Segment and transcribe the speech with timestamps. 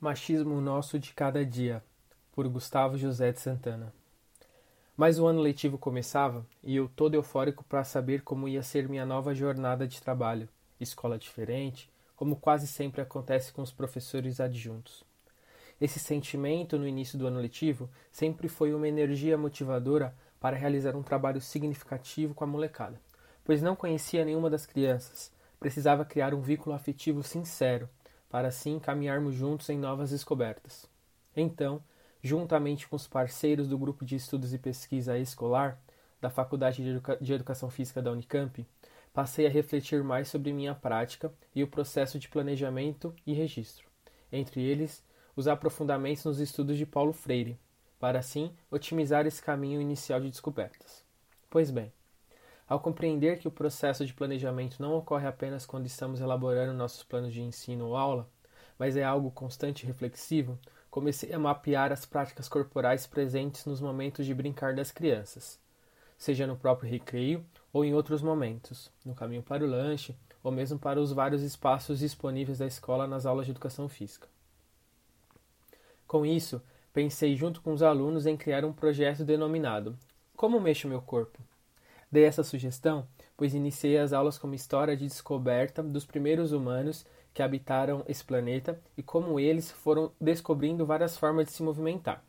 [0.00, 1.84] Machismo Nosso de Cada Dia,
[2.32, 3.92] por Gustavo José de Santana.
[4.96, 9.04] Mas o ano letivo começava e eu todo eufórico para saber como ia ser minha
[9.04, 10.48] nova jornada de trabalho,
[10.80, 15.04] escola diferente, como quase sempre acontece com os professores adjuntos.
[15.78, 21.02] Esse sentimento no início do ano letivo sempre foi uma energia motivadora para realizar um
[21.02, 22.98] trabalho significativo com a molecada,
[23.44, 27.86] pois não conhecia nenhuma das crianças, precisava criar um vínculo afetivo sincero
[28.30, 30.88] para assim caminharmos juntos em novas descobertas.
[31.36, 31.82] Então,
[32.22, 35.78] juntamente com os parceiros do grupo de estudos e pesquisa escolar
[36.20, 38.66] da Faculdade de, de Educação Física da Unicamp,
[39.12, 43.88] passei a refletir mais sobre minha prática e o processo de planejamento e registro,
[44.30, 45.02] entre eles
[45.34, 47.58] os aprofundamentos nos estudos de Paulo Freire,
[47.98, 51.04] para assim otimizar esse caminho inicial de descobertas.
[51.48, 51.92] Pois bem,
[52.70, 57.34] ao compreender que o processo de planejamento não ocorre apenas quando estamos elaborando nossos planos
[57.34, 58.28] de ensino ou aula,
[58.78, 60.56] mas é algo constante e reflexivo,
[60.88, 65.58] comecei a mapear as práticas corporais presentes nos momentos de brincar das crianças,
[66.16, 70.78] seja no próprio recreio ou em outros momentos, no caminho para o lanche ou mesmo
[70.78, 74.28] para os vários espaços disponíveis da escola nas aulas de educação física.
[76.06, 79.98] Com isso, pensei junto com os alunos em criar um projeto denominado
[80.36, 81.40] Como Mexo Meu Corpo?
[82.10, 87.06] Dei essa sugestão, pois iniciei as aulas com uma história de descoberta dos primeiros humanos
[87.32, 92.24] que habitaram esse planeta e como eles foram descobrindo várias formas de se movimentar.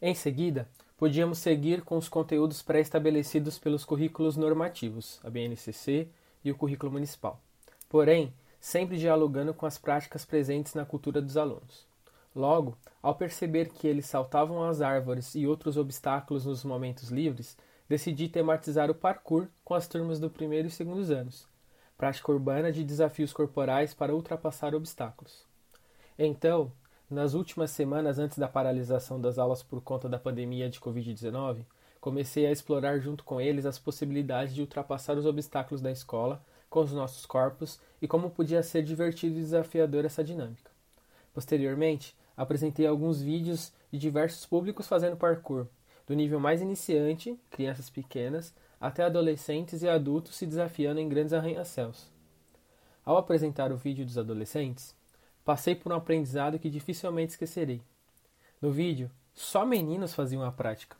[0.00, 6.08] Em seguida, podíamos seguir com os conteúdos pré-estabelecidos pelos currículos normativos, a BNCC
[6.44, 7.40] e o currículo municipal.
[7.88, 11.86] Porém, sempre dialogando com as práticas presentes na cultura dos alunos.
[12.34, 17.56] Logo, ao perceber que eles saltavam as árvores e outros obstáculos nos momentos livres,
[17.92, 21.46] decidi tematizar o parkour com as turmas do primeiro e segundo anos,
[21.98, 25.44] prática urbana de desafios corporais para ultrapassar obstáculos.
[26.18, 26.72] Então,
[27.10, 31.66] nas últimas semanas antes da paralisação das aulas por conta da pandemia de Covid-19,
[32.00, 36.80] comecei a explorar junto com eles as possibilidades de ultrapassar os obstáculos da escola com
[36.80, 40.70] os nossos corpos e como podia ser divertido e desafiador essa dinâmica.
[41.34, 45.66] Posteriormente, apresentei alguns vídeos de diversos públicos fazendo parkour,
[46.06, 52.10] do nível mais iniciante, crianças pequenas, até adolescentes e adultos se desafiando em grandes arranha-céus.
[53.04, 54.94] Ao apresentar o vídeo dos adolescentes,
[55.44, 57.82] passei por um aprendizado que dificilmente esquecerei.
[58.60, 60.96] No vídeo, só meninos faziam a prática.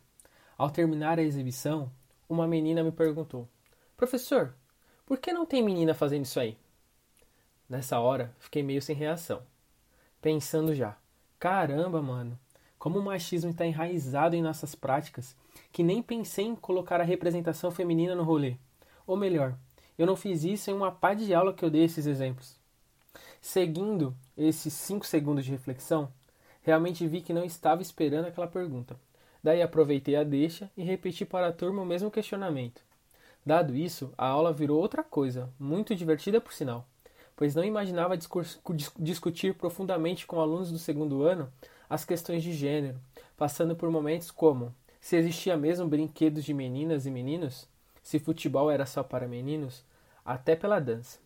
[0.57, 1.91] Ao terminar a exibição,
[2.27, 3.47] uma menina me perguntou:
[3.95, 4.53] Professor,
[5.05, 6.57] por que não tem menina fazendo isso aí?
[7.69, 9.41] Nessa hora, fiquei meio sem reação.
[10.21, 10.97] Pensando já:
[11.39, 12.39] caramba, mano,
[12.83, 15.37] como o machismo está enraizado em nossas práticas,
[15.71, 18.57] que nem pensei em colocar a representação feminina no rolê.
[19.07, 19.55] Ou melhor,
[19.97, 22.59] eu não fiz isso em uma pá de aula que eu dei esses exemplos.
[23.39, 26.11] Seguindo esses 5 segundos de reflexão,
[26.61, 28.99] realmente vi que não estava esperando aquela pergunta.
[29.41, 32.81] Daí aproveitei a deixa e repeti para a turma o mesmo questionamento.
[33.45, 36.85] Dado isso, a aula virou outra coisa, muito divertida por sinal,
[37.33, 38.19] pois não imaginava
[38.99, 41.49] discutir profundamente com alunos do segundo ano
[41.89, 42.99] as questões de gênero,
[43.37, 47.67] passando por momentos como se existia mesmo brinquedos de meninas e meninos,
[48.01, 49.83] se futebol era só para meninos,
[50.25, 51.19] até pela dança.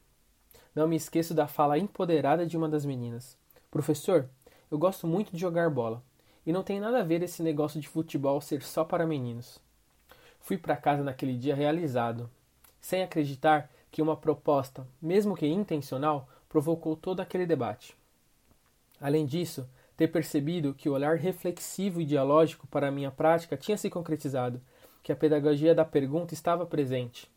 [0.73, 3.37] Não me esqueço da fala empoderada de uma das meninas.
[3.69, 4.29] Professor,
[4.69, 6.01] eu gosto muito de jogar bola,
[6.45, 9.59] e não tem nada a ver esse negócio de futebol ser só para meninos.
[10.39, 12.29] Fui para casa naquele dia realizado,
[12.79, 17.95] sem acreditar que uma proposta, mesmo que intencional, provocou todo aquele debate.
[18.99, 19.67] Além disso,
[19.97, 24.61] ter percebido que o olhar reflexivo e dialógico para a minha prática tinha se concretizado,
[25.01, 27.27] que a pedagogia da pergunta estava presente.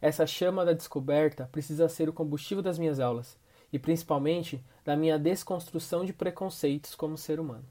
[0.00, 3.36] Essa chama da descoberta precisa ser o combustível das minhas aulas,
[3.72, 7.64] e principalmente da minha desconstrução de preconceitos como ser humano.